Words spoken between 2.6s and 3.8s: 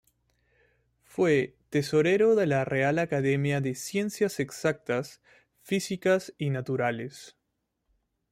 Real Academia de